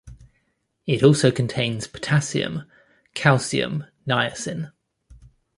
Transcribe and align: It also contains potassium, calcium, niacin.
It 0.87 1.03
also 1.03 1.29
contains 1.29 1.85
potassium, 1.85 2.63
calcium, 3.13 3.83
niacin. 4.07 4.71